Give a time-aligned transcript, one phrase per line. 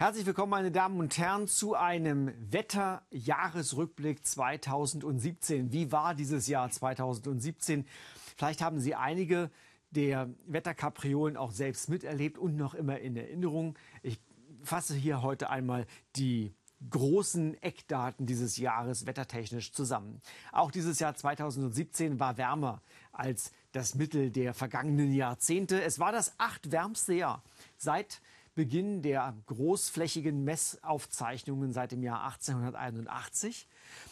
[0.00, 5.72] Herzlich willkommen, meine Damen und Herren, zu einem Wetterjahresrückblick 2017.
[5.74, 7.84] Wie war dieses Jahr 2017?
[8.34, 9.50] Vielleicht haben Sie einige
[9.90, 13.78] der Wetterkapriolen auch selbst miterlebt und noch immer in Erinnerung.
[14.02, 14.18] Ich
[14.62, 15.84] fasse hier heute einmal
[16.16, 16.54] die
[16.88, 20.22] großen Eckdaten dieses Jahres wettertechnisch zusammen.
[20.50, 22.80] Auch dieses Jahr 2017 war wärmer
[23.12, 25.82] als das Mittel der vergangenen Jahrzehnte.
[25.82, 27.42] Es war das acht wärmste Jahr
[27.76, 28.22] seit
[28.60, 33.66] Beginn der großflächigen Messaufzeichnungen seit dem Jahr 1881.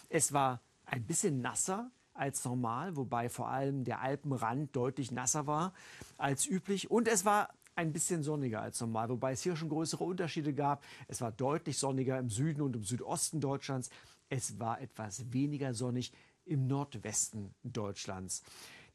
[0.09, 5.75] Es war ein bisschen nasser als normal, wobei vor allem der Alpenrand deutlich nasser war
[6.17, 6.91] als üblich.
[6.91, 10.83] Und es war ein bisschen sonniger als normal, wobei es hier schon größere Unterschiede gab.
[11.09, 13.91] Es war deutlich sonniger im Süden und im Südosten Deutschlands.
[14.31, 16.11] Es war etwas weniger sonnig
[16.47, 18.43] im Nordwesten Deutschlands.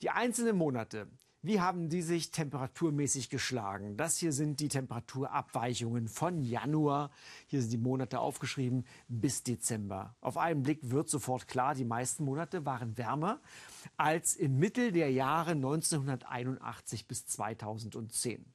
[0.01, 1.07] Die einzelnen Monate
[1.43, 3.97] wie haben die sich temperaturmäßig geschlagen?
[3.97, 7.11] Das hier sind die Temperaturabweichungen von Januar,
[7.47, 10.15] hier sind die Monate aufgeschrieben, bis Dezember.
[10.21, 13.41] Auf einen Blick wird sofort klar, die meisten Monate waren wärmer
[13.97, 18.45] als im Mittel der Jahre 1981 bis 2010.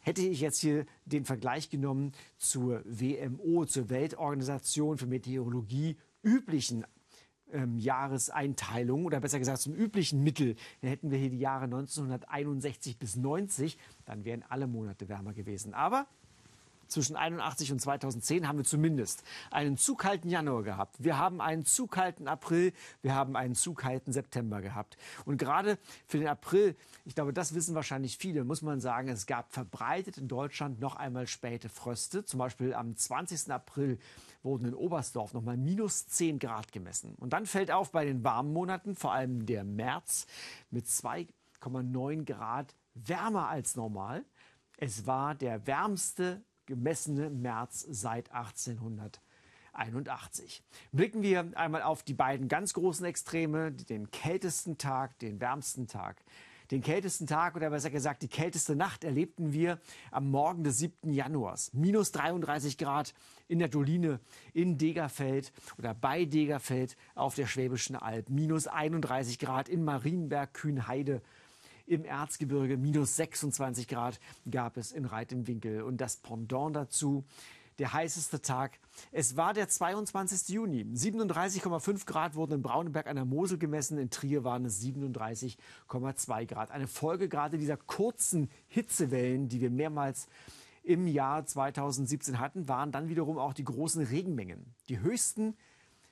[0.00, 6.86] Hätte ich jetzt hier den Vergleich genommen zur WMO, zur Weltorganisation für Meteorologie üblichen
[7.54, 12.98] ähm, Jahreseinteilung oder besser gesagt zum üblichen Mittel, dann hätten wir hier die Jahre 1961
[12.98, 15.72] bis 90, dann wären alle Monate wärmer gewesen.
[15.72, 16.06] Aber
[16.88, 20.96] zwischen 81 und 2010 haben wir zumindest einen zu kalten Januar gehabt.
[20.98, 24.96] Wir haben einen zu kalten April, wir haben einen zu kalten September gehabt.
[25.24, 29.26] Und gerade für den April, ich glaube, das wissen wahrscheinlich viele, muss man sagen, es
[29.26, 32.24] gab verbreitet in Deutschland noch einmal späte Fröste.
[32.24, 33.50] Zum Beispiel am 20.
[33.50, 33.98] April
[34.42, 37.14] wurden in Oberstdorf noch mal minus 10 Grad gemessen.
[37.16, 40.26] Und dann fällt auf bei den warmen Monaten, vor allem der März,
[40.70, 44.24] mit 2,9 Grad wärmer als normal.
[44.76, 50.62] Es war der wärmste gemessene März seit 1881.
[50.92, 56.24] Blicken wir einmal auf die beiden ganz großen Extreme, den kältesten Tag, den wärmsten Tag.
[56.70, 59.78] Den kältesten Tag oder besser gesagt die kälteste Nacht erlebten wir
[60.10, 61.12] am Morgen des 7.
[61.12, 61.70] Januars.
[61.74, 63.12] Minus 33 Grad
[63.48, 64.18] in der Doline
[64.54, 68.30] in Degerfeld oder bei Degerfeld auf der Schwäbischen Alb.
[68.30, 71.20] Minus 31 Grad in Marienberg, Kühnheide
[71.86, 75.82] im Erzgebirge minus 26 Grad gab es in Reit im Winkel.
[75.82, 77.24] Und das Pendant dazu,
[77.78, 78.78] der heißeste Tag.
[79.10, 80.48] Es war der 22.
[80.48, 80.84] Juni.
[80.84, 83.98] 37,5 Grad wurden in Braunberg an der Mosel gemessen.
[83.98, 86.70] In Trier waren es 37,2 Grad.
[86.70, 90.28] Eine Folge gerade dieser kurzen Hitzewellen, die wir mehrmals
[90.82, 94.74] im Jahr 2017 hatten, waren dann wiederum auch die großen Regenmengen.
[94.88, 95.56] Die höchsten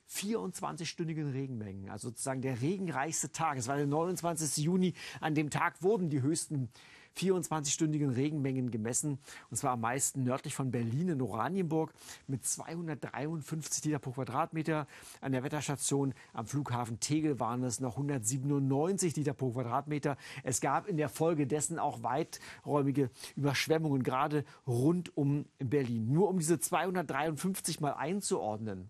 [0.09, 3.57] 24-stündigen Regenmengen, also sozusagen der regenreichste Tag.
[3.57, 4.63] Es war der 29.
[4.63, 4.93] Juni.
[5.21, 6.69] An dem Tag wurden die höchsten
[7.17, 9.19] 24-stündigen Regenmengen gemessen.
[9.49, 11.93] Und zwar am meisten nördlich von Berlin in Oranienburg
[12.27, 14.87] mit 253 Liter pro Quadratmeter.
[15.21, 20.17] An der Wetterstation am Flughafen Tegel waren es noch 197 Liter pro Quadratmeter.
[20.43, 26.11] Es gab in der Folge dessen auch weiträumige Überschwemmungen, gerade rund um Berlin.
[26.11, 28.89] Nur um diese 253 mal einzuordnen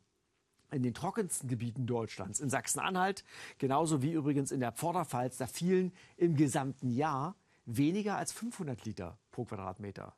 [0.73, 3.23] in den trockensten Gebieten Deutschlands, in Sachsen-Anhalt,
[3.57, 7.35] genauso wie übrigens in der Vorderpfalz, da fielen im gesamten Jahr
[7.65, 10.15] weniger als 500 Liter pro Quadratmeter.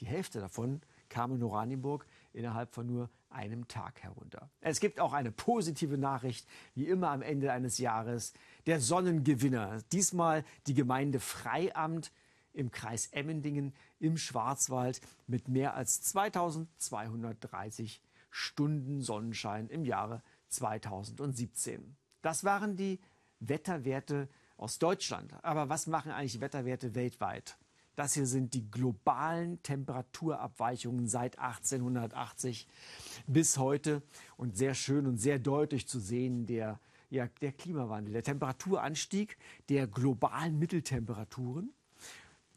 [0.00, 4.50] Die Hälfte davon kam in Oranienburg innerhalb von nur einem Tag herunter.
[4.60, 8.32] Es gibt auch eine positive Nachricht, wie immer am Ende eines Jahres.
[8.66, 12.12] Der Sonnengewinner, diesmal die Gemeinde Freiamt
[12.52, 21.96] im Kreis Emmendingen im Schwarzwald mit mehr als 2230 Stunden Sonnenschein im Jahre 2017.
[22.22, 22.98] Das waren die
[23.40, 25.32] Wetterwerte aus Deutschland.
[25.44, 27.58] Aber was machen eigentlich Wetterwerte weltweit?
[27.94, 32.66] Das hier sind die globalen Temperaturabweichungen seit 1880
[33.26, 34.02] bis heute.
[34.36, 39.36] Und sehr schön und sehr deutlich zu sehen, der, ja, der Klimawandel, der Temperaturanstieg
[39.68, 41.74] der globalen Mitteltemperaturen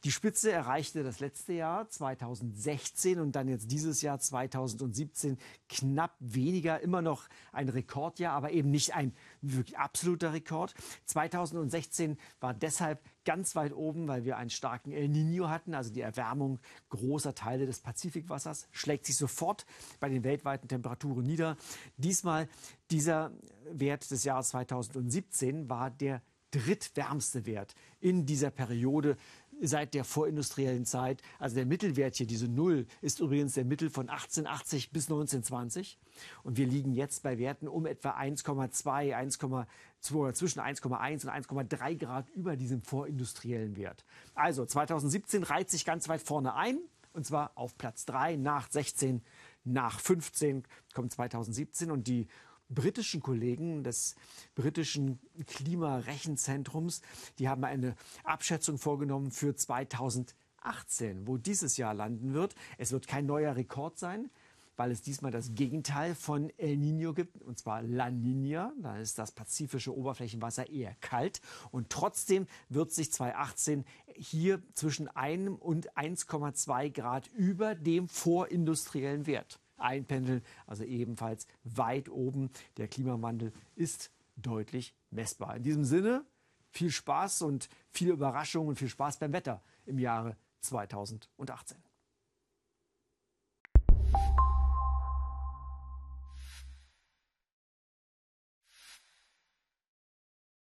[0.06, 6.80] die Spitze erreichte das letzte Jahr 2016 und dann jetzt dieses Jahr 2017 knapp weniger,
[6.80, 10.76] immer noch ein Rekordjahr, aber eben nicht ein wirklich absoluter Rekord.
[11.06, 16.02] 2016 war deshalb ganz weit oben, weil wir einen starken El Nino hatten, also die
[16.02, 16.60] Erwärmung
[16.90, 19.66] großer Teile des Pazifikwassers schlägt sich sofort
[20.00, 21.58] bei den weltweiten Temperaturen nieder.
[21.98, 22.48] Diesmal
[22.92, 23.32] dieser
[23.72, 26.22] Wert des Jahres 2017 war der
[26.56, 29.18] drittwärmste Wert in dieser Periode
[29.62, 31.22] seit der vorindustriellen Zeit.
[31.40, 35.98] Also der Mittelwert hier, diese Null, ist übrigens der Mittel von 1880 bis 1920.
[36.44, 42.30] Und wir liegen jetzt bei Werten um etwa 1,2, 1,2, zwischen 1,1 und 1,3 Grad
[42.32, 44.06] über diesem vorindustriellen Wert.
[44.34, 46.80] Also 2017 reiht sich ganz weit vorne ein.
[47.14, 49.24] Und zwar auf Platz 3 nach 16,
[49.64, 50.64] nach 15
[50.94, 52.28] kommt 2017 und die
[52.70, 54.16] britischen Kollegen des
[54.56, 57.02] britischen Klimarechenzentrums,
[57.40, 62.56] die haben eine Abschätzung vorgenommen für 2018, wo dieses Jahr landen wird.
[62.78, 64.30] Es wird kein neuer Rekord sein,
[64.78, 68.74] weil es diesmal das Gegenteil von El Nino gibt, und zwar La Nina.
[68.82, 71.42] Da ist das pazifische Oberflächenwasser eher kalt.
[71.72, 73.86] Und trotzdem wird sich 2018
[74.18, 82.50] hier zwischen einem und 1,2 Grad über dem vorindustriellen Wert einpendeln, also ebenfalls weit oben.
[82.78, 85.56] Der Klimawandel ist deutlich messbar.
[85.56, 86.26] In diesem Sinne
[86.70, 91.78] viel Spaß und viele Überraschungen und viel Spaß beim Wetter im Jahre 2018.